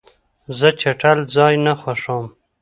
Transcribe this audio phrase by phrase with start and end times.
[0.57, 2.27] زه چټل ځای نه خوښوم.